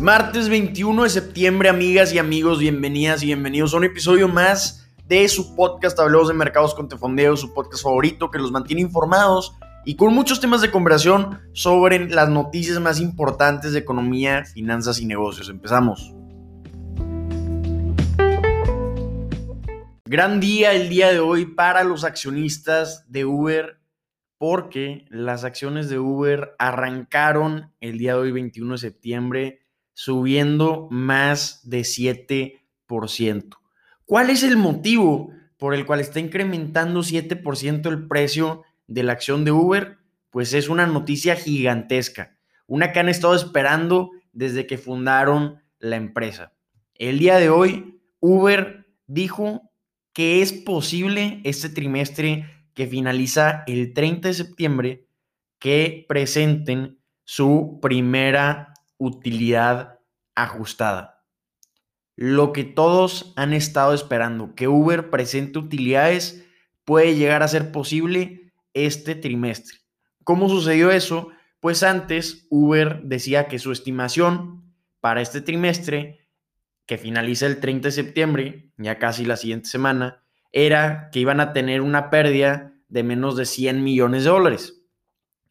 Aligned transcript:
Martes 0.00 0.48
21 0.48 1.02
de 1.02 1.10
septiembre, 1.10 1.68
amigas 1.68 2.14
y 2.14 2.18
amigos, 2.18 2.58
bienvenidas 2.58 3.22
y 3.22 3.26
bienvenidos 3.26 3.74
a 3.74 3.76
un 3.76 3.84
episodio 3.84 4.28
más 4.28 4.90
de 5.06 5.28
su 5.28 5.54
podcast 5.54 5.98
Hablemos 6.00 6.28
de 6.28 6.32
Mercados 6.32 6.74
con 6.74 6.88
Tefondeo, 6.88 7.36
su 7.36 7.52
podcast 7.52 7.82
favorito 7.82 8.30
que 8.30 8.38
los 8.38 8.50
mantiene 8.50 8.80
informados 8.80 9.58
y 9.84 9.96
con 9.96 10.14
muchos 10.14 10.40
temas 10.40 10.62
de 10.62 10.70
conversación 10.70 11.40
sobre 11.52 12.08
las 12.08 12.30
noticias 12.30 12.80
más 12.80 12.98
importantes 12.98 13.74
de 13.74 13.80
economía, 13.80 14.46
finanzas 14.46 15.02
y 15.02 15.04
negocios. 15.04 15.50
Empezamos. 15.50 16.14
Gran 20.06 20.40
día 20.40 20.72
el 20.72 20.88
día 20.88 21.12
de 21.12 21.20
hoy 21.20 21.44
para 21.44 21.84
los 21.84 22.04
accionistas 22.04 23.04
de 23.12 23.26
Uber 23.26 23.82
porque 24.38 25.04
las 25.10 25.44
acciones 25.44 25.90
de 25.90 25.98
Uber 25.98 26.54
arrancaron 26.58 27.74
el 27.82 27.98
día 27.98 28.14
de 28.14 28.20
hoy 28.20 28.32
21 28.32 28.72
de 28.72 28.78
septiembre 28.78 29.59
subiendo 30.00 30.88
más 30.90 31.60
de 31.68 31.80
7%. 31.80 33.58
¿Cuál 34.06 34.30
es 34.30 34.42
el 34.42 34.56
motivo 34.56 35.30
por 35.58 35.74
el 35.74 35.84
cual 35.84 36.00
está 36.00 36.20
incrementando 36.20 37.00
7% 37.00 37.86
el 37.86 38.08
precio 38.08 38.62
de 38.86 39.02
la 39.02 39.12
acción 39.12 39.44
de 39.44 39.52
Uber? 39.52 39.98
Pues 40.30 40.54
es 40.54 40.70
una 40.70 40.86
noticia 40.86 41.36
gigantesca, 41.36 42.38
una 42.66 42.92
que 42.92 43.00
han 43.00 43.10
estado 43.10 43.34
esperando 43.34 44.12
desde 44.32 44.66
que 44.66 44.78
fundaron 44.78 45.60
la 45.80 45.96
empresa. 45.96 46.54
El 46.94 47.18
día 47.18 47.36
de 47.36 47.50
hoy, 47.50 48.00
Uber 48.20 48.86
dijo 49.06 49.70
que 50.14 50.40
es 50.40 50.54
posible 50.54 51.42
este 51.44 51.68
trimestre 51.68 52.46
que 52.72 52.86
finaliza 52.86 53.64
el 53.66 53.92
30 53.92 54.28
de 54.28 54.34
septiembre 54.34 55.06
que 55.58 56.06
presenten 56.08 57.02
su 57.24 57.80
primera 57.82 58.69
utilidad 59.00 59.98
ajustada. 60.36 61.24
Lo 62.16 62.52
que 62.52 62.64
todos 62.64 63.32
han 63.34 63.54
estado 63.54 63.94
esperando, 63.94 64.54
que 64.54 64.68
Uber 64.68 65.08
presente 65.08 65.58
utilidades, 65.58 66.46
puede 66.84 67.16
llegar 67.16 67.42
a 67.42 67.48
ser 67.48 67.72
posible 67.72 68.52
este 68.74 69.14
trimestre. 69.14 69.78
¿Cómo 70.22 70.50
sucedió 70.50 70.90
eso? 70.90 71.30
Pues 71.60 71.82
antes 71.82 72.46
Uber 72.50 73.00
decía 73.02 73.48
que 73.48 73.58
su 73.58 73.72
estimación 73.72 74.74
para 75.00 75.22
este 75.22 75.40
trimestre, 75.40 76.20
que 76.84 76.98
finaliza 76.98 77.46
el 77.46 77.58
30 77.58 77.88
de 77.88 77.92
septiembre, 77.92 78.72
ya 78.76 78.98
casi 78.98 79.24
la 79.24 79.36
siguiente 79.36 79.70
semana, 79.70 80.22
era 80.52 81.08
que 81.10 81.20
iban 81.20 81.40
a 81.40 81.54
tener 81.54 81.80
una 81.80 82.10
pérdida 82.10 82.74
de 82.88 83.02
menos 83.02 83.36
de 83.36 83.46
100 83.46 83.82
millones 83.82 84.24
de 84.24 84.30
dólares. 84.30 84.82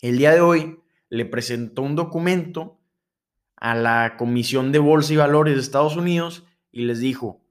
El 0.02 0.20
día 0.20 0.34
de 0.34 0.42
hoy 0.42 0.80
le 1.10 1.26
presentó 1.26 1.82
un 1.82 1.96
documento 1.96 2.79
a 3.60 3.76
la 3.76 4.16
Comisión 4.18 4.72
de 4.72 4.80
Bolsa 4.80 5.14
y 5.14 5.18
Valores 5.18 5.56
de 5.56 5.62
Estados 5.62 5.96
Unidos 5.96 6.46
y 6.72 6.84
les 6.84 7.00
dijo, 7.00 7.42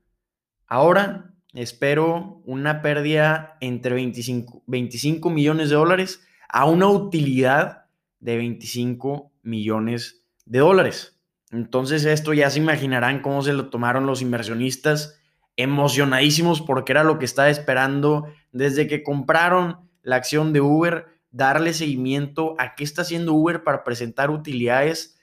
ahora 0.67 1.35
espero 1.53 2.43
una 2.45 2.83
pérdida 2.83 3.57
entre 3.61 3.95
25, 3.95 4.63
25 4.67 5.31
millones 5.31 5.71
de 5.71 5.77
dólares 5.77 6.27
a 6.49 6.65
una 6.65 6.89
utilidad 6.89 7.87
de 8.21 8.37
25 8.37 9.33
millones 9.43 10.25
de 10.47 10.61
dólares. 10.61 11.21
Entonces 11.51 12.05
esto 12.05 12.33
ya 12.33 12.51
se 12.51 12.59
imaginarán 12.59 13.21
cómo 13.21 13.43
se 13.43 13.53
lo 13.53 13.71
tomaron 13.71 14.07
los 14.07 14.23
inversionistas 14.23 15.21
emocionadísimos 15.57 16.61
porque 16.63 16.93
era 16.93 17.05
lo 17.05 17.19
que 17.19 17.25
estaba 17.25 17.51
esperando 17.51 18.29
desde 18.53 18.87
que 18.87 19.03
compraron 19.03 19.89
la 20.03 20.17
acción 20.17 20.53
de 20.53 20.61
Uber, 20.61 21.07
darle 21.31 21.75
seguimiento 21.75 22.55
a 22.59 22.75
qué 22.75 22.85
está 22.85 23.03
haciendo 23.03 23.35
Uber 23.35 23.65
para 23.65 23.85
presentar 23.85 24.31
utilidades 24.31 25.18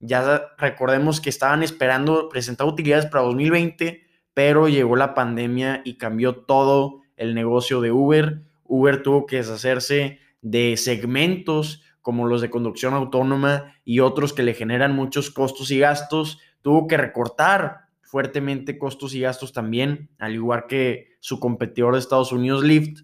ya 0.00 0.54
recordemos 0.56 1.20
que 1.20 1.30
estaban 1.30 1.62
esperando 1.62 2.28
presentar 2.28 2.66
utilidades 2.66 3.06
para 3.06 3.24
2020, 3.24 4.02
pero 4.34 4.68
llegó 4.68 4.96
la 4.96 5.14
pandemia 5.14 5.82
y 5.84 5.98
cambió 5.98 6.36
todo 6.36 7.02
el 7.16 7.34
negocio 7.34 7.82
de 7.82 7.92
Uber. 7.92 8.42
Uber 8.64 9.02
tuvo 9.02 9.26
que 9.26 9.36
deshacerse 9.36 10.18
de 10.40 10.78
segmentos 10.78 11.82
como 12.00 12.26
los 12.26 12.40
de 12.40 12.48
conducción 12.48 12.94
autónoma 12.94 13.74
y 13.84 14.00
otros 14.00 14.32
que 14.32 14.42
le 14.42 14.54
generan 14.54 14.96
muchos 14.96 15.30
costos 15.30 15.70
y 15.70 15.78
gastos. 15.78 16.38
Tuvo 16.62 16.86
que 16.86 16.96
recortar 16.96 17.90
fuertemente 18.00 18.78
costos 18.78 19.14
y 19.14 19.20
gastos 19.20 19.52
también, 19.52 20.08
al 20.18 20.34
igual 20.34 20.66
que 20.66 21.10
su 21.20 21.38
competidor 21.38 21.92
de 21.92 22.00
Estados 22.00 22.32
Unidos, 22.32 22.64
Lyft. 22.64 23.02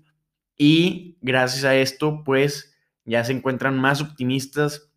Y 0.57 1.19
gracias 1.21 1.65
a 1.65 1.77
esto, 1.77 2.23
pues 2.25 2.75
ya 3.05 3.23
se 3.23 3.33
encuentran 3.33 3.79
más 3.79 4.01
optimistas 4.01 4.91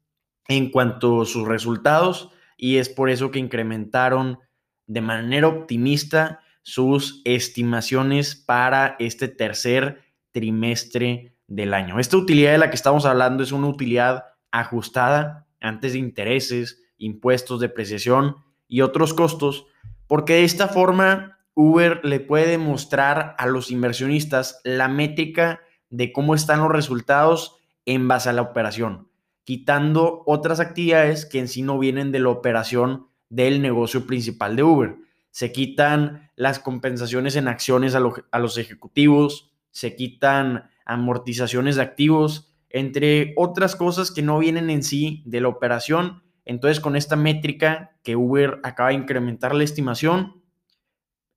en 0.49 0.71
cuanto 0.71 1.21
a 1.21 1.25
sus 1.25 1.47
resultados 1.47 2.31
y 2.57 2.77
es 2.77 2.89
por 2.89 3.09
eso 3.09 3.31
que 3.31 3.39
incrementaron 3.39 4.39
de 4.87 4.99
manera 4.99 5.47
optimista 5.47 6.41
sus 6.63 7.21
estimaciones 7.23 8.35
para 8.35 8.97
este 8.99 9.29
tercer 9.29 10.01
trimestre 10.31 11.35
del 11.47 11.73
año. 11.73 11.99
Esta 11.99 12.17
utilidad 12.17 12.51
de 12.51 12.57
la 12.57 12.69
que 12.69 12.75
estamos 12.75 13.05
hablando 13.05 13.43
es 13.43 13.51
una 13.51 13.67
utilidad 13.67 14.25
ajustada 14.51 15.47
antes 15.61 15.93
de 15.93 15.99
intereses, 15.99 16.81
impuestos, 16.97 17.59
depreciación 17.59 18.35
y 18.67 18.81
otros 18.81 19.13
costos, 19.13 19.67
porque 20.07 20.33
de 20.33 20.43
esta 20.43 20.67
forma 20.67 21.37
Uber 21.53 22.03
le 22.03 22.19
puede 22.19 22.47
demostrar 22.47 23.35
a 23.37 23.45
los 23.45 23.69
inversionistas 23.69 24.61
la 24.63 24.87
métrica 24.87 25.61
de 25.89 26.11
cómo 26.11 26.33
están 26.33 26.59
los 26.59 26.71
resultados 26.71 27.57
en 27.85 28.07
base 28.07 28.29
a 28.29 28.33
la 28.33 28.41
operación 28.41 29.08
quitando 29.49 30.21
otras 30.27 30.59
actividades 30.59 31.25
que 31.25 31.39
en 31.39 31.47
sí 31.47 31.63
no 31.63 31.79
vienen 31.79 32.11
de 32.11 32.19
la 32.19 32.29
operación 32.29 33.07
del 33.29 33.63
negocio 33.63 34.05
principal 34.05 34.55
de 34.55 34.61
Uber. 34.61 34.97
Se 35.31 35.51
quitan 35.51 36.29
las 36.35 36.59
compensaciones 36.59 37.35
en 37.35 37.47
acciones 37.47 37.95
a, 37.95 37.99
los 37.99 38.57
ejecutivos, 38.59 39.51
se 39.71 39.95
quitan 39.95 40.69
amortizaciones 40.85 41.77
de 41.77 41.81
activos, 41.81 42.53
entre 42.69 43.33
otras 43.37 43.75
cosas 43.75 44.11
que 44.11 44.21
no 44.21 44.37
vienen 44.37 44.69
en 44.69 44.83
sí 44.83 45.23
de 45.25 45.41
la 45.41 45.47
operación. 45.47 46.21
Entonces, 46.45 46.79
con 46.79 46.95
esta 46.95 47.15
métrica 47.15 47.97
que 48.03 48.15
Uber 48.15 48.59
acaba 48.61 48.89
de 48.89 48.97
incrementar 48.97 49.55
la 49.55 49.63
estimación, 49.63 50.43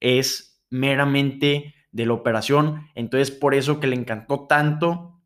es 0.00 0.62
meramente 0.68 1.74
de 1.92 2.04
la 2.04 2.12
operación. 2.12 2.88
Entonces, 2.94 3.30
por 3.30 3.54
eso 3.54 3.80
que 3.80 3.86
le 3.86 3.96
encantó 3.96 4.46
tanto 4.46 5.18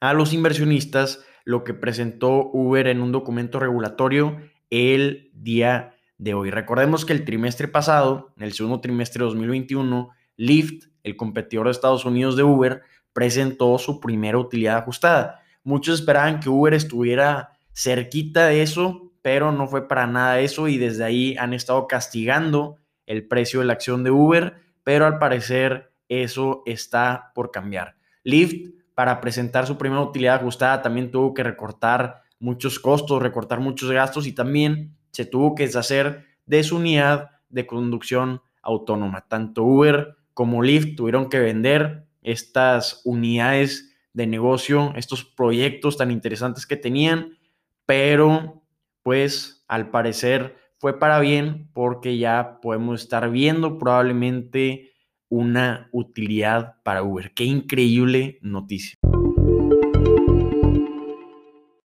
a 0.00 0.14
los 0.14 0.32
inversionistas 0.32 1.24
lo 1.44 1.64
que 1.64 1.74
presentó 1.74 2.50
Uber 2.52 2.86
en 2.88 3.02
un 3.02 3.12
documento 3.12 3.60
regulatorio 3.60 4.38
el 4.70 5.30
día 5.34 5.94
de 6.18 6.34
hoy. 6.34 6.50
Recordemos 6.50 7.04
que 7.04 7.12
el 7.12 7.24
trimestre 7.24 7.68
pasado, 7.68 8.32
en 8.36 8.44
el 8.44 8.52
segundo 8.52 8.80
trimestre 8.80 9.20
de 9.20 9.26
2021, 9.26 10.10
Lyft, 10.36 10.86
el 11.02 11.16
competidor 11.16 11.66
de 11.66 11.72
Estados 11.72 12.04
Unidos 12.04 12.36
de 12.36 12.42
Uber, 12.42 12.82
presentó 13.12 13.78
su 13.78 14.00
primera 14.00 14.38
utilidad 14.38 14.78
ajustada. 14.78 15.40
Muchos 15.62 16.00
esperaban 16.00 16.40
que 16.40 16.48
Uber 16.48 16.74
estuviera 16.74 17.50
cerquita 17.72 18.46
de 18.46 18.62
eso, 18.62 19.12
pero 19.22 19.52
no 19.52 19.66
fue 19.66 19.88
para 19.88 20.06
nada 20.06 20.40
eso 20.40 20.68
y 20.68 20.78
desde 20.78 21.04
ahí 21.04 21.36
han 21.38 21.54
estado 21.54 21.86
castigando 21.86 22.76
el 23.06 23.26
precio 23.26 23.60
de 23.60 23.66
la 23.66 23.74
acción 23.74 24.04
de 24.04 24.10
Uber, 24.10 24.54
pero 24.82 25.06
al 25.06 25.18
parecer 25.18 25.92
eso 26.08 26.62
está 26.66 27.32
por 27.34 27.50
cambiar. 27.50 27.96
Lyft 28.22 28.74
para 28.94 29.20
presentar 29.20 29.66
su 29.66 29.76
primera 29.76 30.02
utilidad 30.02 30.36
ajustada 30.36 30.82
también 30.82 31.10
tuvo 31.10 31.34
que 31.34 31.42
recortar 31.42 32.22
muchos 32.38 32.78
costos, 32.78 33.22
recortar 33.22 33.60
muchos 33.60 33.90
gastos 33.90 34.26
y 34.26 34.32
también 34.32 34.96
se 35.10 35.24
tuvo 35.24 35.54
que 35.54 35.66
deshacer 35.66 36.26
de 36.46 36.62
su 36.62 36.76
unidad 36.76 37.30
de 37.48 37.66
conducción 37.66 38.42
autónoma. 38.62 39.26
Tanto 39.28 39.64
Uber 39.64 40.16
como 40.32 40.62
Lyft 40.62 40.96
tuvieron 40.96 41.28
que 41.28 41.38
vender 41.38 42.06
estas 42.22 43.00
unidades 43.04 43.94
de 44.12 44.26
negocio, 44.26 44.92
estos 44.96 45.24
proyectos 45.24 45.96
tan 45.96 46.10
interesantes 46.10 46.66
que 46.66 46.76
tenían, 46.76 47.38
pero 47.86 48.62
pues 49.02 49.64
al 49.68 49.90
parecer 49.90 50.56
fue 50.78 50.98
para 50.98 51.20
bien 51.20 51.70
porque 51.72 52.18
ya 52.18 52.58
podemos 52.60 53.02
estar 53.02 53.30
viendo 53.30 53.78
probablemente 53.78 54.93
una 55.28 55.88
utilidad 55.92 56.82
para 56.82 57.02
Uber. 57.02 57.32
Qué 57.34 57.44
increíble 57.44 58.38
noticia. 58.42 58.96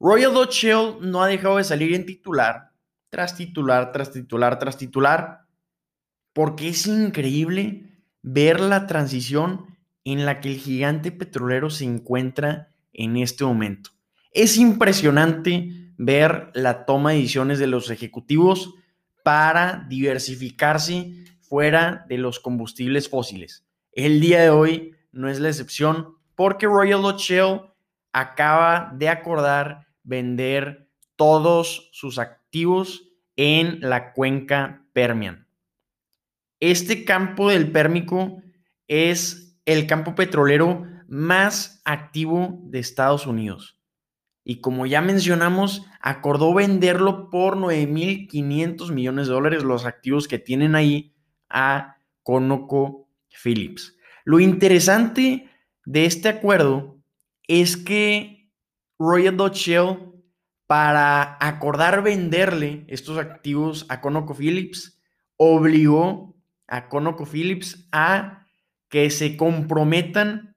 Royal 0.01 0.35
Dutch 0.35 0.53
Shell 0.53 0.97
no 1.01 1.23
ha 1.23 1.29
dejado 1.29 1.57
de 1.57 1.65
salir 1.65 1.95
en 1.95 2.05
titular, 2.05 2.73
tras 3.09 3.37
titular, 3.37 3.91
tras 3.91 4.13
titular, 4.13 4.59
tras 4.59 4.77
titular, 4.77 5.47
porque 6.35 6.69
es 6.69 6.87
increíble 6.87 8.03
ver 8.23 8.61
la 8.61 8.87
transición 8.87 9.79
en 10.05 10.27
la 10.27 10.41
que 10.41 10.51
el 10.51 10.59
gigante 10.59 11.11
petrolero 11.11 11.71
se 11.71 11.85
encuentra 11.85 12.69
en 12.93 13.17
este 13.17 13.45
momento. 13.45 13.91
Es 14.33 14.57
impresionante 14.59 15.93
ver 15.97 16.51
la 16.55 16.85
toma 16.85 17.13
de 17.13 17.19
decisiones 17.19 17.59
de 17.59 17.67
los 17.67 17.91
ejecutivos 17.91 18.75
para 19.23 19.87
diversificarse 19.89 21.25
fuera 21.49 22.05
de 22.09 22.19
los 22.19 22.41
combustibles 22.41 23.09
fósiles. 23.09 23.65
El 23.93 24.21
día 24.21 24.41
de 24.41 24.51
hoy 24.51 24.95
no 25.13 25.29
es 25.29 25.41
la 25.41 25.49
excepción 25.49 26.17
porque 26.35 26.67
Royal 26.67 27.03
Dutch 27.03 27.31
Shell 27.31 27.61
acaba 28.13 28.93
de 28.95 29.09
acordar 29.09 29.87
vender 30.03 30.89
todos 31.17 31.89
sus 31.93 32.19
activos 32.19 33.09
en 33.37 33.81
la 33.81 34.13
cuenca 34.13 34.85
Permian. 34.93 35.47
Este 36.61 37.05
campo 37.05 37.51
del 37.51 37.71
Pérmico 37.73 38.43
es 38.89 39.57
el 39.65 39.87
campo 39.87 40.15
petrolero 40.15 40.87
más 41.09 41.81
activo 41.85 42.61
de 42.65 42.79
Estados 42.79 43.27
Unidos. 43.27 43.79
Y 44.45 44.61
como 44.61 44.85
ya 44.85 45.01
mencionamos, 45.01 45.87
acordó 46.01 46.53
venderlo 46.53 47.31
por 47.31 47.57
9.500 47.57 48.93
millones 48.93 49.27
de 49.27 49.33
dólares 49.33 49.65
los 49.65 49.87
activos 49.87 50.29
que 50.29 50.39
tienen 50.39 50.75
ahí 50.75 51.14
a 51.55 51.97
Conoco 52.23 53.09
Phillips. 53.43 53.97
Lo 54.25 54.41
interesante 54.41 55.49
de 55.87 56.05
este 56.05 56.29
acuerdo 56.29 56.99
es 57.47 57.77
que 57.77 58.51
Royal 58.99 59.37
Dutch 59.37 59.57
Shell, 59.57 59.99
para 60.67 61.37
acordar 61.41 62.03
venderle 62.03 62.85
estos 62.89 63.19
activos 63.19 63.87
a 63.89 64.01
ConocoPhillips, 64.01 65.01
obligó 65.37 66.37
a 66.67 66.89
ConocoPhillips 66.89 67.89
a 67.93 68.47
que 68.89 69.11
se 69.11 69.37
comprometan 69.37 70.57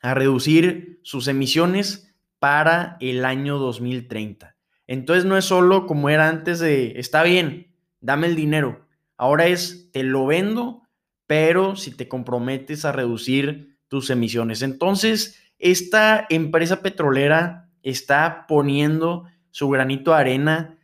a 0.00 0.14
reducir 0.14 1.00
sus 1.02 1.26
emisiones 1.28 2.14
para 2.38 2.96
el 3.00 3.24
año 3.24 3.58
2030. 3.58 4.56
Entonces 4.86 5.24
no 5.24 5.36
es 5.36 5.44
solo 5.44 5.86
como 5.86 6.08
era 6.08 6.28
antes 6.28 6.60
de, 6.60 6.98
está 6.98 7.22
bien, 7.22 7.74
dame 8.00 8.28
el 8.28 8.36
dinero. 8.36 8.87
Ahora 9.18 9.46
es, 9.46 9.90
te 9.92 10.04
lo 10.04 10.26
vendo, 10.26 10.82
pero 11.26 11.76
si 11.76 11.90
te 11.90 12.08
comprometes 12.08 12.84
a 12.84 12.92
reducir 12.92 13.76
tus 13.88 14.10
emisiones. 14.10 14.62
Entonces, 14.62 15.42
esta 15.58 16.26
empresa 16.30 16.82
petrolera 16.82 17.68
está 17.82 18.46
poniendo 18.46 19.24
su 19.50 19.68
granito 19.68 20.12
de 20.12 20.18
arena. 20.18 20.78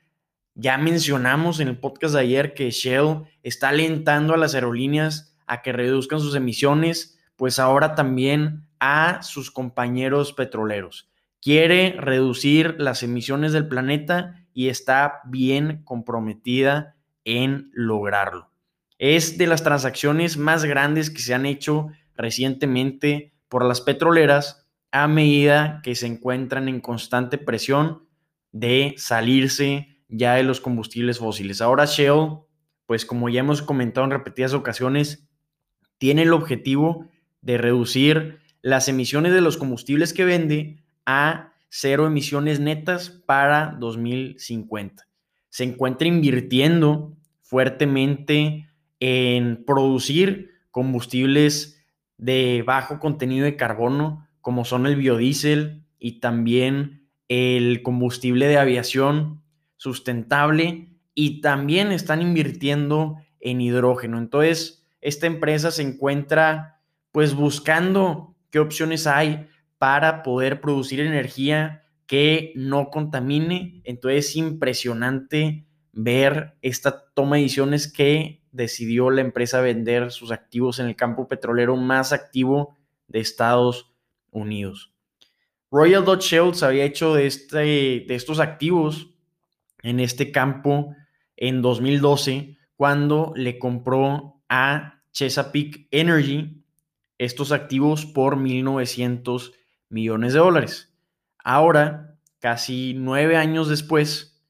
Ya 0.55 0.79
mencionamos 0.79 1.61
en 1.61 1.69
el 1.69 1.79
podcast 1.79 2.15
de 2.15 2.21
ayer 2.21 2.55
que 2.55 2.71
Shell 2.71 3.23
está 3.43 3.69
alentando 3.69 4.35
a 4.35 4.37
las 4.37 4.55
aerolíneas 4.55 5.37
a 5.47 5.63
que 5.63 5.73
reduzcan 5.73 6.21
sus 6.21 6.35
emisiones, 6.35 7.19
pues 7.37 7.59
ahora 7.59 7.95
también 7.95 8.67
a 8.81 9.23
sus 9.23 9.51
compañeros 9.51 10.33
petroleros. 10.33 11.09
Quiere 11.41 11.95
reducir 11.99 12.77
las 12.79 13.03
emisiones 13.03 13.53
del 13.53 13.69
planeta 13.69 14.47
y 14.55 14.69
está 14.69 15.21
bien 15.27 15.83
comprometida 15.85 16.97
en 17.25 17.71
lograrlo. 17.73 18.51
Es 18.99 19.39
de 19.39 19.47
las 19.47 19.63
transacciones 19.63 20.37
más 20.37 20.65
grandes 20.65 21.11
que 21.11 21.21
se 21.21 21.35
han 21.35 21.47
hecho 21.47 21.89
recientemente 22.17 23.35
por 23.49 23.65
las 23.65 23.81
petroleras 23.81 24.67
a 24.93 25.09
medida 25.09 25.81
que 25.83 25.95
se 25.95 26.07
encuentran 26.07 26.69
en 26.69 26.81
constante 26.81 27.39
presión 27.39 28.07
de 28.53 28.95
salirse 28.97 29.95
ya 30.09 30.35
de 30.35 30.45
los 30.45 30.61
combustibles 30.61 31.19
fósiles. 31.19 31.61
Ahora 31.61 31.87
Shell, 31.87 32.39
pues 32.87 33.05
como 33.05 33.29
ya 33.29 33.41
hemos 33.41 33.63
comentado 33.63 34.05
en 34.05 34.13
repetidas 34.13 34.55
ocasiones, 34.55 35.29
tiene 35.99 36.23
el 36.23 36.33
objetivo 36.33 37.11
de 37.41 37.59
reducir 37.59 38.39
las 38.63 38.89
emisiones 38.89 39.33
de 39.33 39.41
los 39.41 39.57
combustibles 39.57 40.13
que 40.13 40.25
vende 40.25 40.85
a 41.05 41.53
cero 41.69 42.07
emisiones 42.07 42.61
netas 42.61 43.11
para 43.11 43.77
2050. 43.79 45.07
Se 45.55 45.63
encuentra 45.63 46.09
invirtiendo 46.09 47.17
fuertemente 47.41 48.69
en 48.99 49.65
producir 49.65 50.51
combustibles 50.73 51.81
de 52.19 52.65
bajo 52.67 52.99
contenido 52.99 53.45
de 53.45 53.55
carbono, 53.55 54.27
como 54.41 54.65
son 54.65 54.85
el 54.85 54.97
biodiesel 54.97 55.85
y 56.01 56.19
también 56.19 57.07
el 57.29 57.85
combustible 57.85 58.49
de 58.49 58.59
aviación 58.59 59.45
sustentable, 59.77 60.89
y 61.15 61.41
también 61.41 61.93
están 61.93 62.21
invirtiendo 62.21 63.19
en 63.39 63.61
hidrógeno. 63.61 64.19
Entonces, 64.19 64.85
esta 65.01 65.29
empresa 65.29 65.71
se 65.71 65.83
encuentra 65.83 66.81
pues 67.13 67.33
buscando 67.33 68.35
qué 68.51 68.59
opciones 68.59 69.07
hay 69.07 69.47
para 69.79 70.25
poder 70.25 70.61
producir 70.61 70.99
energía 70.99 71.84
que 72.07 72.53
no 72.57 72.91
contamine. 72.91 73.81
Entonces 73.85 74.27
es 74.27 74.37
impresionante 74.37 75.67
ver 75.93 76.57
esta 76.63 77.07
toma 77.15 77.37
de 77.37 77.43
decisiones 77.43 77.91
que 77.91 78.43
decidió 78.53 79.11
la 79.11 79.21
empresa 79.21 79.61
vender 79.61 80.13
sus 80.13 80.31
activos 80.31 80.79
en 80.79 80.87
el 80.87 80.97
campo 80.97 81.29
petrolero 81.29 81.77
más 81.77 82.13
activo 82.13 82.77
de 83.09 83.21
Estados 83.21 83.93
Unidos. 84.31 84.93
Royal 85.71 86.05
Dutch 86.05 86.23
Shell 86.27 86.55
se 86.55 86.67
había 86.67 86.85
hecho 86.85 87.15
de, 87.15 87.27
este, 87.27 87.59
de 87.59 88.15
estos 88.15 88.39
activos 88.39 89.11
en 89.83 89.99
este 89.99 90.31
campo 90.31 90.95
en 91.37 91.63
2012 91.63 92.57
cuando 92.77 93.33
le 93.37 93.59
compró 93.59 94.43
a 94.49 95.03
Chesapeake 95.13 95.89
Energy 95.91 96.65
estos 97.19 97.53
activos 97.53 98.07
por 98.07 98.37
1.900 98.37 99.53
millones 99.89 100.33
de 100.33 100.39
dólares. 100.39 100.94
Ahora, 101.45 102.17
casi 102.41 102.95
nueve 102.97 103.37
años 103.37 103.69
después, 103.69 104.43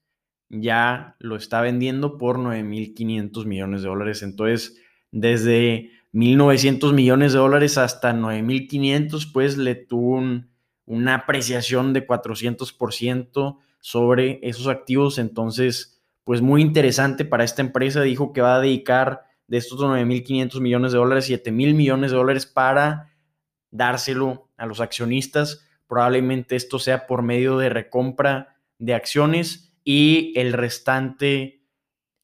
ya 0.49 1.17
lo 1.19 1.37
está 1.37 1.61
vendiendo 1.61 2.17
por 2.17 2.39
9.500 2.39 3.45
millones 3.45 3.83
de 3.83 3.89
dólares. 3.89 4.23
Entonces, 4.23 4.81
desde 5.11 5.91
1.900 6.13 6.93
millones 6.93 7.33
de 7.33 7.41
dólares 7.41 7.77
hasta 7.77 8.13
9.500, 8.15 9.33
pues 9.33 9.59
le 9.59 9.75
tuvo 9.75 10.23
una 10.87 11.15
apreciación 11.15 11.93
de 11.93 12.07
400% 12.07 13.59
sobre 13.81 14.39
esos 14.43 14.69
activos. 14.69 15.19
Entonces, 15.19 16.01
pues 16.23 16.41
muy 16.41 16.63
interesante 16.63 17.25
para 17.25 17.45
esta 17.45 17.63
empresa. 17.63 18.03
Dijo 18.03 18.33
que 18.33 18.41
va 18.41 18.57
a 18.57 18.61
dedicar 18.61 19.25
de 19.47 19.57
estos 19.57 19.81
9.500 19.81 20.61
millones 20.61 20.93
de 20.93 20.99
dólares, 20.99 21.29
7.000 21.29 21.75
millones 21.75 22.11
de 22.13 22.17
dólares 22.17 22.47
para 22.47 23.11
dárselo 23.71 24.49
a 24.57 24.67
los 24.67 24.81
accionistas. 24.81 25.64
Probablemente 25.87 26.57
esto 26.57 26.79
sea 26.79 27.07
por 27.07 27.23
medio 27.23 27.59
de 27.59 27.69
recompra 27.69 28.57
de 28.79 28.95
acciones 28.95 29.77
y 29.85 30.33
el 30.37 30.53
restante 30.53 31.63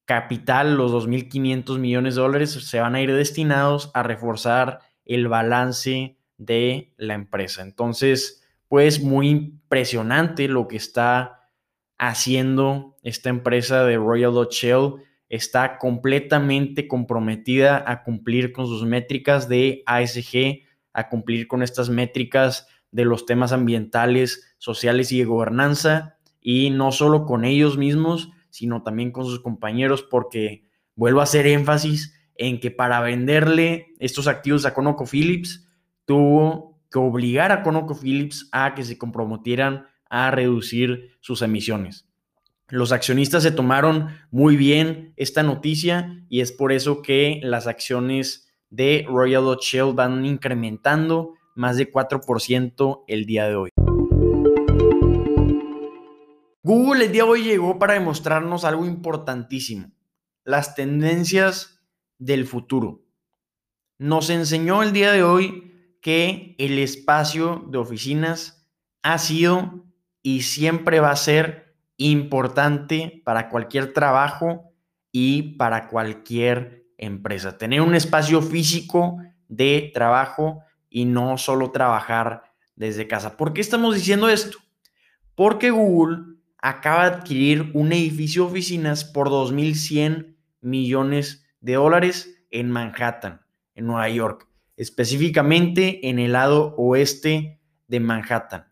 capital, 0.04 0.76
los 0.76 0.92
2.500 0.92 1.78
millones 1.78 2.16
de 2.16 2.20
dólares, 2.20 2.50
se 2.50 2.80
van 2.80 2.94
a 2.94 3.00
ir 3.00 3.14
destinados 3.14 3.90
a 3.94 4.02
reforzar 4.02 4.80
el 5.04 5.28
balance 5.28 6.18
de 6.36 6.94
la 6.96 7.14
empresa. 7.14 7.62
Entonces, 7.62 8.42
pues 8.66 9.02
muy 9.02 9.28
impresionante 9.28 10.48
lo 10.48 10.66
que 10.68 10.76
está 10.76 11.48
haciendo 11.98 12.96
esta 13.02 13.28
empresa 13.28 13.84
de 13.84 13.96
Royal 13.96 14.32
Dutch 14.32 14.62
Shell. 14.62 14.94
Está 15.28 15.78
completamente 15.78 16.88
comprometida 16.88 17.84
a 17.86 18.02
cumplir 18.02 18.52
con 18.52 18.66
sus 18.66 18.84
métricas 18.84 19.48
de 19.48 19.82
ASG, 19.86 20.62
a 20.92 21.08
cumplir 21.08 21.46
con 21.46 21.62
estas 21.62 21.88
métricas 21.90 22.66
de 22.92 23.04
los 23.04 23.26
temas 23.26 23.52
ambientales, 23.52 24.54
sociales 24.58 25.12
y 25.12 25.18
de 25.18 25.24
gobernanza 25.24 26.16
y 26.40 26.70
no 26.70 26.92
solo 26.92 27.24
con 27.24 27.44
ellos 27.44 27.76
mismos, 27.76 28.30
sino 28.50 28.82
también 28.82 29.12
con 29.12 29.24
sus 29.24 29.40
compañeros, 29.40 30.02
porque 30.02 30.64
vuelvo 30.96 31.20
a 31.20 31.24
hacer 31.24 31.46
énfasis 31.46 32.14
en 32.34 32.60
que 32.60 32.70
para 32.70 33.00
venderle 33.00 33.94
estos 33.98 34.26
activos 34.26 34.64
a 34.64 34.74
ConocoPhillips, 34.74 35.68
tuvo 36.04 36.80
que 36.90 36.98
obligar 36.98 37.52
a 37.52 37.62
ConocoPhillips 37.62 38.48
a 38.52 38.74
que 38.74 38.84
se 38.84 38.98
comprometieran 38.98 39.86
a 40.08 40.30
reducir 40.30 41.16
sus 41.20 41.42
emisiones. 41.42 42.06
Los 42.68 42.92
accionistas 42.92 43.42
se 43.42 43.50
tomaron 43.50 44.08
muy 44.30 44.56
bien 44.56 45.12
esta 45.16 45.42
noticia 45.42 46.24
y 46.28 46.40
es 46.40 46.52
por 46.52 46.72
eso 46.72 47.02
que 47.02 47.40
las 47.42 47.66
acciones 47.66 48.48
de 48.70 49.04
Royal 49.08 49.42
Dutch 49.42 49.72
Shell 49.72 49.92
van 49.92 50.24
incrementando 50.24 51.34
más 51.60 51.76
de 51.76 51.92
4% 51.92 53.04
el 53.06 53.26
día 53.26 53.46
de 53.46 53.54
hoy. 53.54 53.70
Google 56.62 57.04
el 57.04 57.12
día 57.12 57.24
de 57.24 57.28
hoy 57.28 57.42
llegó 57.44 57.78
para 57.78 57.94
demostrarnos 57.94 58.64
algo 58.64 58.86
importantísimo, 58.86 59.92
las 60.42 60.74
tendencias 60.74 61.82
del 62.18 62.46
futuro. 62.46 63.02
Nos 63.98 64.30
enseñó 64.30 64.82
el 64.82 64.92
día 64.92 65.12
de 65.12 65.22
hoy 65.22 65.98
que 66.00 66.56
el 66.58 66.78
espacio 66.78 67.66
de 67.68 67.76
oficinas 67.76 68.66
ha 69.02 69.18
sido 69.18 69.84
y 70.22 70.42
siempre 70.42 71.00
va 71.00 71.10
a 71.10 71.16
ser 71.16 71.76
importante 71.98 73.20
para 73.22 73.50
cualquier 73.50 73.92
trabajo 73.92 74.72
y 75.12 75.56
para 75.56 75.88
cualquier 75.88 76.86
empresa. 76.96 77.58
Tener 77.58 77.82
un 77.82 77.94
espacio 77.94 78.40
físico 78.40 79.18
de 79.48 79.90
trabajo 79.92 80.62
y 80.90 81.06
no 81.06 81.38
solo 81.38 81.70
trabajar 81.70 82.42
desde 82.74 83.08
casa. 83.08 83.36
¿Por 83.36 83.54
qué 83.54 83.60
estamos 83.60 83.94
diciendo 83.94 84.28
esto? 84.28 84.58
Porque 85.34 85.70
Google 85.70 86.36
acaba 86.58 87.08
de 87.08 87.16
adquirir 87.16 87.70
un 87.72 87.92
edificio 87.92 88.44
de 88.44 88.50
oficinas 88.50 89.04
por 89.04 89.28
2.100 89.30 90.36
millones 90.60 91.46
de 91.60 91.74
dólares 91.74 92.44
en 92.50 92.70
Manhattan, 92.70 93.40
en 93.74 93.86
Nueva 93.86 94.08
York, 94.08 94.48
específicamente 94.76 96.08
en 96.08 96.18
el 96.18 96.32
lado 96.32 96.74
oeste 96.76 97.60
de 97.86 98.00
Manhattan. 98.00 98.70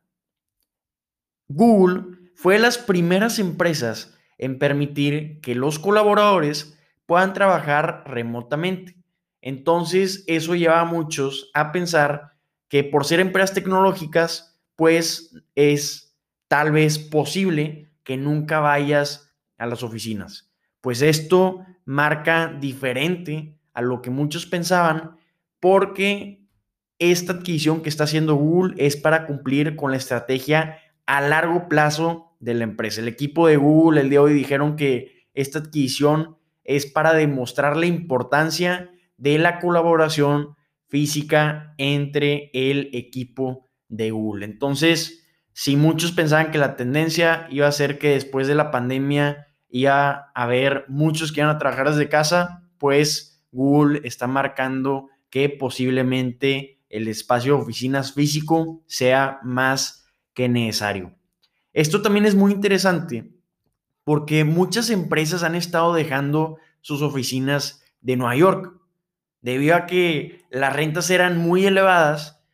Google 1.49 2.19
fue 2.35 2.55
de 2.55 2.61
las 2.61 2.77
primeras 2.79 3.39
empresas 3.39 4.15
en 4.37 4.59
permitir 4.59 5.41
que 5.41 5.55
los 5.55 5.79
colaboradores 5.79 6.79
puedan 7.07 7.33
trabajar 7.33 8.05
remotamente. 8.07 8.98
Entonces, 9.41 10.25
eso 10.27 10.55
lleva 10.55 10.81
a 10.81 10.85
muchos 10.85 11.51
a 11.55 11.73
pensar 11.73 12.33
que 12.69 12.85
por 12.85 13.05
ser 13.05 13.21
empresas 13.21 13.55
tecnológicas, 13.55 14.61
pues 14.77 15.35
es 15.55 16.17
tal 16.49 16.73
vez 16.73 16.99
posible 16.99 17.91
que 18.05 18.17
nunca 18.17 18.61
vayas 18.61 19.35
a 19.59 19.67
las 19.67 19.83
oficinas. 19.83 20.51
Pues 20.81 21.03
esto 21.03 21.65
marca 21.85 22.57
diferente 22.61 23.59
a 23.75 23.83
lo 23.83 24.03
que 24.03 24.11
muchos 24.11 24.47
pensaban 24.47 25.17
porque 25.61 26.47
esta 26.99 27.35
adquisición 27.35 27.83
que 27.83 27.89
está 27.89 28.05
haciendo 28.05 28.35
Google 28.35 28.75
es 28.79 28.97
para 28.97 29.27
cumplir 29.27 29.77
con 29.77 29.91
la 29.91 29.97
estrategia 29.97 30.79
a 31.07 31.21
largo 31.21 31.69
plazo 31.69 32.37
de 32.41 32.55
la 32.55 32.65
empresa. 32.65 33.01
El 33.01 33.09
equipo 33.09 33.47
de 33.47 33.57
Google 33.57 34.01
el 34.01 34.11
día 34.11 34.21
de 34.21 34.25
hoy 34.27 34.35
dijeron 34.35 34.77
que 34.77 35.27
esta 35.35 35.61
adquisición 35.61 36.37
es 36.65 36.87
para 36.87 37.15
demostrar 37.15 37.77
la 37.77 37.87
importancia 37.87 38.91
de 39.19 39.39
la 39.39 39.61
colaboración 39.61 40.57
física 40.89 41.75
entre 41.77 42.51
el 42.55 42.89
equipo 42.95 43.69
de 43.89 44.11
Google. 44.11 44.47
Entonces, 44.47 45.27
si 45.53 45.77
muchos 45.77 46.13
pensaban 46.13 46.51
que 46.51 46.59
la 46.59 46.77
tendencia 46.77 47.47
iba 47.51 47.67
a 47.67 47.73
ser 47.73 47.99
que 47.99 48.11
después 48.11 48.47
de 48.47 48.55
la 48.55 48.71
pandemia 48.71 49.49
iba 49.69 50.11
a 50.11 50.31
haber 50.35 50.85
muchos 50.89 51.33
que 51.33 51.41
iban 51.41 51.55
a 51.55 51.59
trabajar 51.59 51.91
desde 51.91 52.09
casa, 52.09 52.71
pues 52.79 53.45
Google 53.51 54.01
está 54.05 54.27
marcando 54.27 55.09
que 55.31 55.49
posiblemente 55.49 56.81
el 56.89 57.09
espacio 57.09 57.57
de 57.57 57.63
oficinas 57.63 58.15
físico 58.15 58.83
sea 58.87 59.41
más 59.43 60.07
que 60.33 60.49
necesario. 60.49 61.15
Esto 61.73 62.03
también 62.03 62.25
es 62.25 62.35
muy 62.35 62.53
interesante 62.53 63.35
porque 64.05 64.45
muchas 64.45 64.91
empresas 64.91 65.43
han 65.43 65.55
estado 65.55 65.93
dejando 65.93 66.57
sus 66.81 67.03
oficinas 67.03 67.83
de 68.01 68.17
Nueva 68.17 68.37
York. 68.37 68.78
Debido 69.41 69.77
a 69.77 69.87
que 69.87 70.45
las 70.51 70.73
rentas 70.73 71.11
eran 71.11 71.39
muy 71.39 71.67
elevadas, 71.67 72.45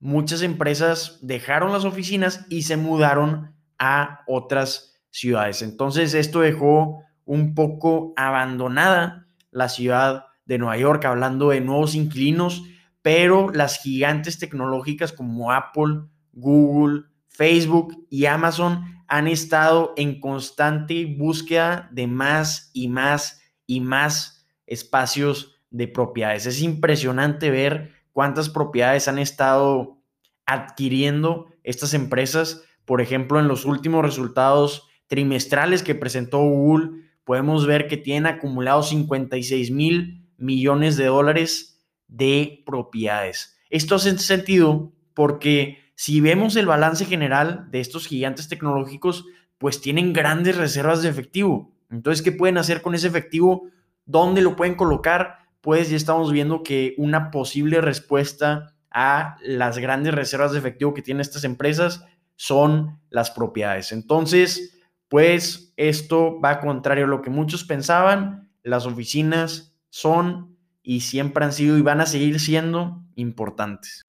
muchas 0.00 0.42
empresas 0.42 1.18
dejaron 1.22 1.72
las 1.72 1.84
oficinas 1.84 2.46
y 2.48 2.62
se 2.62 2.76
mudaron 2.76 3.54
a 3.78 4.20
otras 4.26 5.00
ciudades. 5.10 5.62
Entonces 5.62 6.14
esto 6.14 6.40
dejó 6.40 7.02
un 7.24 7.54
poco 7.54 8.12
abandonada 8.16 9.26
la 9.50 9.68
ciudad 9.68 10.26
de 10.44 10.58
Nueva 10.58 10.76
York, 10.76 11.04
hablando 11.04 11.50
de 11.50 11.60
nuevos 11.60 11.94
inquilinos, 11.94 12.62
pero 13.02 13.50
las 13.50 13.80
gigantes 13.80 14.38
tecnológicas 14.38 15.12
como 15.12 15.52
Apple, 15.52 16.02
Google, 16.32 17.04
Facebook 17.28 18.06
y 18.10 18.26
Amazon 18.26 19.02
han 19.08 19.28
estado 19.28 19.92
en 19.96 20.20
constante 20.20 21.06
búsqueda 21.06 21.88
de 21.92 22.06
más 22.06 22.70
y 22.72 22.88
más 22.88 23.40
y 23.66 23.80
más 23.80 24.46
espacios 24.66 25.55
de 25.70 25.88
propiedades. 25.88 26.46
Es 26.46 26.62
impresionante 26.62 27.50
ver 27.50 27.92
cuántas 28.12 28.48
propiedades 28.48 29.08
han 29.08 29.18
estado 29.18 30.02
adquiriendo 30.46 31.46
estas 31.62 31.94
empresas. 31.94 32.62
Por 32.84 33.00
ejemplo, 33.00 33.40
en 33.40 33.48
los 33.48 33.64
últimos 33.64 34.04
resultados 34.04 34.88
trimestrales 35.06 35.82
que 35.82 35.94
presentó 35.94 36.38
Google, 36.38 37.02
podemos 37.24 37.66
ver 37.66 37.88
que 37.88 37.96
tienen 37.96 38.26
acumulados 38.26 38.88
56 38.90 39.70
mil 39.70 40.26
millones 40.36 40.96
de 40.96 41.06
dólares 41.06 41.84
de 42.08 42.62
propiedades. 42.64 43.58
Esto 43.70 43.96
hace 43.96 44.16
sentido 44.18 44.92
porque 45.14 45.78
si 45.96 46.20
vemos 46.20 46.56
el 46.56 46.66
balance 46.66 47.04
general 47.04 47.68
de 47.70 47.80
estos 47.80 48.06
gigantes 48.06 48.48
tecnológicos, 48.48 49.24
pues 49.58 49.80
tienen 49.80 50.12
grandes 50.12 50.56
reservas 50.56 51.02
de 51.02 51.08
efectivo. 51.08 51.72
Entonces, 51.90 52.22
¿qué 52.22 52.32
pueden 52.32 52.58
hacer 52.58 52.82
con 52.82 52.94
ese 52.94 53.08
efectivo? 53.08 53.68
¿Dónde 54.04 54.42
lo 54.42 54.56
pueden 54.56 54.74
colocar? 54.74 55.45
Pues 55.66 55.90
ya 55.90 55.96
estamos 55.96 56.30
viendo 56.30 56.62
que 56.62 56.94
una 56.96 57.32
posible 57.32 57.80
respuesta 57.80 58.76
a 58.88 59.36
las 59.42 59.78
grandes 59.78 60.14
reservas 60.14 60.52
de 60.52 60.60
efectivo 60.60 60.94
que 60.94 61.02
tienen 61.02 61.22
estas 61.22 61.42
empresas 61.42 62.04
son 62.36 63.00
las 63.10 63.32
propiedades. 63.32 63.90
Entonces, 63.90 64.78
pues 65.08 65.72
esto 65.76 66.40
va 66.40 66.60
contrario 66.60 67.06
a 67.06 67.08
lo 67.08 67.20
que 67.20 67.30
muchos 67.30 67.64
pensaban. 67.64 68.48
Las 68.62 68.86
oficinas 68.86 69.74
son 69.90 70.56
y 70.84 71.00
siempre 71.00 71.44
han 71.44 71.52
sido 71.52 71.76
y 71.76 71.82
van 71.82 72.00
a 72.00 72.06
seguir 72.06 72.38
siendo 72.38 73.02
importantes. 73.16 74.04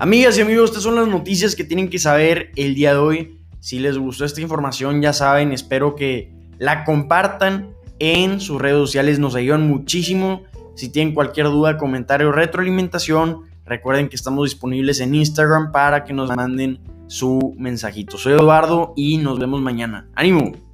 Amigas 0.00 0.36
y 0.38 0.40
amigos, 0.40 0.70
estas 0.70 0.82
son 0.82 0.96
las 0.96 1.06
noticias 1.06 1.54
que 1.54 1.62
tienen 1.62 1.88
que 1.88 2.00
saber 2.00 2.50
el 2.56 2.74
día 2.74 2.94
de 2.94 2.98
hoy. 2.98 3.39
Si 3.60 3.78
les 3.78 3.98
gustó 3.98 4.24
esta 4.24 4.40
información, 4.40 5.02
ya 5.02 5.12
saben, 5.12 5.52
espero 5.52 5.94
que 5.94 6.32
la 6.58 6.84
compartan 6.84 7.74
en 7.98 8.40
sus 8.40 8.60
redes 8.60 8.78
sociales, 8.78 9.18
nos 9.18 9.34
ayudan 9.34 9.68
muchísimo. 9.68 10.42
Si 10.74 10.88
tienen 10.88 11.14
cualquier 11.14 11.46
duda, 11.46 11.76
comentario, 11.76 12.32
retroalimentación, 12.32 13.42
recuerden 13.66 14.08
que 14.08 14.16
estamos 14.16 14.50
disponibles 14.50 15.00
en 15.00 15.14
Instagram 15.14 15.72
para 15.72 16.04
que 16.04 16.14
nos 16.14 16.34
manden 16.34 16.80
su 17.06 17.54
mensajito. 17.58 18.16
Soy 18.16 18.32
Eduardo 18.32 18.94
y 18.96 19.18
nos 19.18 19.38
vemos 19.38 19.60
mañana. 19.60 20.08
¡Ánimo! 20.14 20.69